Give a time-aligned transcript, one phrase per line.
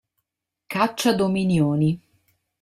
[0.65, 1.93] Caccia Dominioni